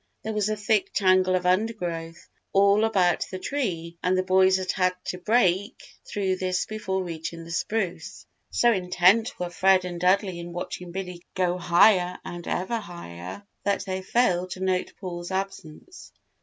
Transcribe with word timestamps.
There 0.23 0.33
was 0.33 0.49
a 0.49 0.55
thick 0.55 0.93
tangle 0.93 1.35
of 1.35 1.45
undergrowth 1.45 2.27
all 2.53 2.85
about 2.85 3.27
the 3.29 3.37
tree 3.37 3.99
and 4.01 4.17
the 4.17 4.23
boys 4.23 4.57
had 4.57 4.71
had 4.71 4.95
to 5.05 5.19
break 5.19 5.79
through 6.07 6.37
this 6.37 6.65
before 6.65 7.03
reaching 7.03 7.43
the 7.43 7.51
spruce. 7.51 8.25
So 8.49 8.71
intent 8.71 9.39
were 9.39 9.51
Fred 9.51 9.85
and 9.85 10.01
Dudley 10.01 10.39
in 10.39 10.53
watching 10.53 10.91
Billy 10.91 11.23
go 11.35 11.55
higher 11.59 12.17
and 12.25 12.47
ever 12.47 12.79
higher, 12.79 13.43
that 13.63 13.85
they 13.85 14.01
failed 14.01 14.49
to 14.53 14.59
note 14.61 14.91
Paul's 14.99 15.29
absence. 15.29 16.11